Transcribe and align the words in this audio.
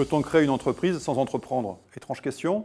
Peut-on 0.00 0.22
créer 0.22 0.44
une 0.44 0.48
entreprise 0.48 0.98
sans 0.98 1.18
entreprendre? 1.18 1.78
Étrange 1.94 2.22
question, 2.22 2.64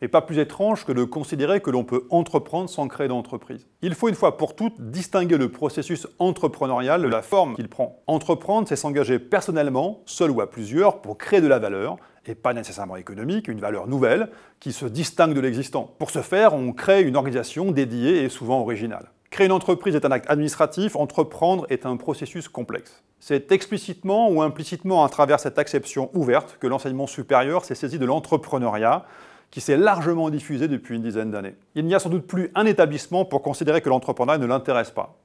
mais 0.00 0.08
pas 0.08 0.22
plus 0.22 0.38
étrange 0.38 0.86
que 0.86 0.92
de 0.92 1.04
considérer 1.04 1.60
que 1.60 1.68
l'on 1.68 1.84
peut 1.84 2.06
entreprendre 2.08 2.70
sans 2.70 2.88
créer 2.88 3.06
d'entreprise. 3.06 3.66
Il 3.82 3.94
faut 3.94 4.08
une 4.08 4.14
fois 4.14 4.38
pour 4.38 4.56
toutes 4.56 4.80
distinguer 4.80 5.36
le 5.36 5.50
processus 5.50 6.08
entrepreneurial 6.18 7.02
de 7.02 7.06
la 7.06 7.20
forme 7.20 7.54
qu'il 7.54 7.68
prend. 7.68 8.00
Entreprendre, 8.06 8.66
c'est 8.66 8.76
s'engager 8.76 9.18
personnellement, 9.18 10.00
seul 10.06 10.30
ou 10.30 10.40
à 10.40 10.48
plusieurs, 10.50 11.02
pour 11.02 11.18
créer 11.18 11.42
de 11.42 11.48
la 11.48 11.58
valeur, 11.58 11.98
et 12.24 12.34
pas 12.34 12.54
nécessairement 12.54 12.96
économique, 12.96 13.48
une 13.48 13.60
valeur 13.60 13.86
nouvelle 13.86 14.30
qui 14.58 14.72
se 14.72 14.86
distingue 14.86 15.34
de 15.34 15.40
l'existant. 15.40 15.94
Pour 15.98 16.08
ce 16.08 16.22
faire, 16.22 16.54
on 16.54 16.72
crée 16.72 17.02
une 17.02 17.16
organisation 17.16 17.72
dédiée 17.72 18.24
et 18.24 18.30
souvent 18.30 18.58
originale. 18.58 19.10
Créer 19.30 19.46
une 19.46 19.52
entreprise 19.52 19.94
est 19.94 20.04
un 20.04 20.10
acte 20.10 20.28
administratif, 20.28 20.96
entreprendre 20.96 21.64
est 21.70 21.86
un 21.86 21.96
processus 21.96 22.48
complexe. 22.48 23.04
C'est 23.20 23.52
explicitement 23.52 24.28
ou 24.28 24.42
implicitement 24.42 25.04
à 25.04 25.08
travers 25.08 25.38
cette 25.38 25.56
acception 25.56 26.10
ouverte 26.14 26.56
que 26.58 26.66
l'enseignement 26.66 27.06
supérieur 27.06 27.64
s'est 27.64 27.76
saisi 27.76 28.00
de 28.00 28.06
l'entrepreneuriat, 28.06 29.04
qui 29.52 29.60
s'est 29.60 29.76
largement 29.76 30.30
diffusé 30.30 30.66
depuis 30.66 30.96
une 30.96 31.02
dizaine 31.02 31.30
d'années. 31.30 31.54
Il 31.76 31.84
n'y 31.86 31.94
a 31.94 32.00
sans 32.00 32.08
doute 32.08 32.26
plus 32.26 32.50
un 32.56 32.66
établissement 32.66 33.24
pour 33.24 33.42
considérer 33.42 33.80
que 33.80 33.88
l'entrepreneuriat 33.88 34.38
ne 34.38 34.46
l'intéresse 34.46 34.90
pas. 34.90 35.16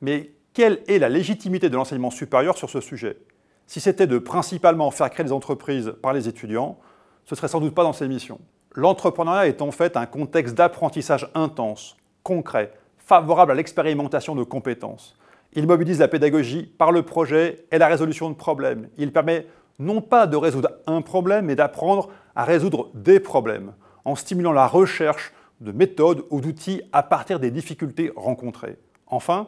Mais 0.00 0.30
quelle 0.54 0.82
est 0.88 0.98
la 0.98 1.10
légitimité 1.10 1.68
de 1.68 1.76
l'enseignement 1.76 2.10
supérieur 2.10 2.56
sur 2.56 2.70
ce 2.70 2.80
sujet? 2.80 3.18
Si 3.66 3.80
c'était 3.80 4.06
de 4.06 4.18
principalement 4.18 4.90
faire 4.90 5.10
créer 5.10 5.24
des 5.24 5.32
entreprises 5.32 5.92
par 6.00 6.14
les 6.14 6.26
étudiants, 6.26 6.78
ce 7.26 7.34
serait 7.34 7.48
sans 7.48 7.60
doute 7.60 7.74
pas 7.74 7.82
dans 7.82 7.92
ses 7.92 8.08
missions. 8.08 8.40
L'entrepreneuriat 8.74 9.46
est 9.46 9.60
en 9.60 9.72
fait 9.72 9.98
un 9.98 10.06
contexte 10.06 10.54
d'apprentissage 10.54 11.28
intense, 11.34 11.96
concret, 12.22 12.72
favorable 13.06 13.52
à 13.52 13.54
l'expérimentation 13.54 14.34
de 14.34 14.42
compétences. 14.42 15.16
Il 15.52 15.66
mobilise 15.66 16.00
la 16.00 16.08
pédagogie 16.08 16.64
par 16.64 16.90
le 16.90 17.02
projet 17.02 17.64
et 17.70 17.78
la 17.78 17.86
résolution 17.86 18.28
de 18.28 18.34
problèmes. 18.34 18.88
Il 18.98 19.12
permet 19.12 19.46
non 19.78 20.00
pas 20.00 20.26
de 20.26 20.36
résoudre 20.36 20.70
un 20.86 21.02
problème, 21.02 21.46
mais 21.46 21.54
d'apprendre 21.54 22.10
à 22.34 22.44
résoudre 22.44 22.90
des 22.94 23.20
problèmes, 23.20 23.72
en 24.04 24.16
stimulant 24.16 24.52
la 24.52 24.66
recherche 24.66 25.32
de 25.60 25.72
méthodes 25.72 26.24
ou 26.30 26.40
d'outils 26.40 26.82
à 26.92 27.02
partir 27.02 27.38
des 27.38 27.50
difficultés 27.50 28.12
rencontrées. 28.16 28.76
Enfin, 29.06 29.46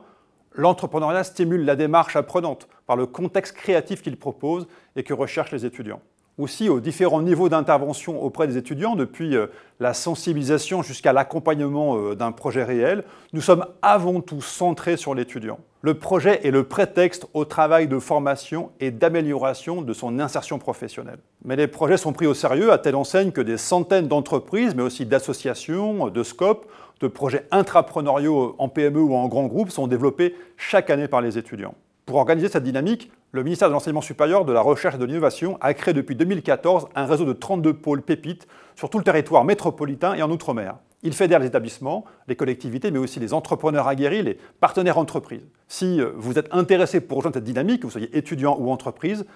l'entrepreneuriat 0.53 1.25
stimule 1.25 1.65
la 1.65 1.77
démarche 1.77 2.17
apprenante 2.17 2.69
par 2.87 2.97
le 2.97 3.06
contexte 3.06 3.56
créatif 3.56 4.03
qu'il 4.03 4.17
propose 4.17 4.69
et 4.95 5.03
que 5.03 5.12
recherchent 5.12 5.53
les 5.53 5.67
étudiants 5.67 6.00
aussi 6.39 6.69
aux 6.69 6.81
différents 6.81 7.20
niveaux 7.20 7.48
d'intervention 7.48 8.22
auprès 8.22 8.47
des 8.47 8.56
étudiants, 8.56 8.94
depuis 8.94 9.36
euh, 9.36 9.48
la 9.81 9.92
sensibilisation 9.92 10.83
jusqu'à 10.83 11.12
l'accompagnement 11.12 11.97
euh, 11.98 12.14
d'un 12.14 12.33
projet 12.33 12.62
réel, 12.62 13.05
nous 13.33 13.41
sommes 13.41 13.67
avant 13.83 14.20
tout 14.20 14.41
centrés 14.41 14.97
sur 14.97 15.14
l'étudiant. 15.14 15.59
Le 15.83 15.94
projet 15.94 16.47
est 16.47 16.50
le 16.50 16.64
prétexte 16.64 17.27
au 17.34 17.44
travail 17.44 17.86
de 17.86 17.98
formation 17.98 18.70
et 18.81 18.91
d'amélioration 18.91 19.83
de 19.83 19.92
son 19.92 20.19
insertion 20.19 20.59
professionnelle. 20.59 21.19
Mais 21.44 21.56
les 21.56 21.69
projets 21.69 21.97
sont 21.97 22.12
pris 22.12 22.27
au 22.27 22.34
sérieux 22.34 22.72
à 22.72 22.78
telle 22.78 22.97
enseigne 22.97 23.31
que 23.31 23.41
des 23.41 23.56
centaines 23.56 24.09
d'entreprises, 24.09 24.75
mais 24.75 24.83
aussi 24.83 25.06
d'associations, 25.06 26.09
de 26.09 26.22
scopes, 26.22 26.66
de 27.00 27.06
projets 27.06 27.47
intrapreneuriaux 27.50 28.56
en 28.59 28.69
PME 28.69 29.00
ou 29.00 29.14
en 29.14 29.28
grands 29.28 29.47
groupes 29.47 29.70
sont 29.70 29.86
développés 29.86 30.34
chaque 30.56 30.91
année 30.91 31.06
par 31.09 31.20
les 31.20 31.39
étudiants. 31.39 31.75
Pour 32.09 32.17
organiser 32.17 32.48
cette 32.48 32.64
dynamique, 32.64 33.12
le 33.33 33.42
ministère 33.42 33.69
de 33.69 33.75
l'Enseignement 33.75 34.01
supérieur, 34.01 34.47
de 34.47 34.53
la 34.55 34.62
Recherche 34.62 34.95
et 34.95 34.98
de 34.98 35.05
l'Innovation 35.05 35.59
a 35.61 35.75
créé 35.75 35.92
depuis 35.92 36.17
2014 36.17 36.89
un 36.95 37.05
réseau 37.05 37.27
de 37.27 37.34
32 37.34 37.75
pôles 37.75 38.00
pépites 38.00 38.48
sur 38.77 38.89
tout 38.89 38.97
le 38.97 39.05
territoire 39.05 39.45
métropolitain 39.45 40.15
et 40.15 40.23
en 40.23 40.31
Outre-mer. 40.31 40.77
Il 41.03 41.12
fédère 41.12 41.39
les 41.39 41.48
établissements, 41.48 42.06
les 42.27 42.34
collectivités, 42.34 42.91
mais 42.91 42.98
aussi 42.98 43.20
les 43.20 43.34
entrepreneurs 43.34 43.89
aguerris, 43.89 44.23
les 44.23 44.39
partenaires 44.59 44.97
entreprises. 44.97 45.47
Si 45.69 46.00
euh, 46.00 46.12
vous 46.17 46.39
êtes 46.39 46.48
intéressé 46.50 47.03
pour 47.03 47.19
rejoindre 47.19 47.34
cette 47.34 47.45
dynamique, 47.45 47.83
que 47.83 47.87
vous 47.87 47.92
soyez 47.92 48.17
étudiant 48.17 48.56
ou 48.59 48.70
entreprise, 48.70 49.27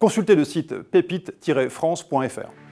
consultez 0.00 0.34
le 0.34 0.44
site 0.44 0.82
pépite-france.fr. 0.82 2.69